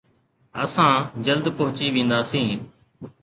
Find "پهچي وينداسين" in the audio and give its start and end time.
1.57-2.59